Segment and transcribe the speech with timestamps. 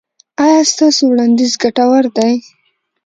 [0.43, 2.33] ایا ستاسو وړاندیز ګټور دی؟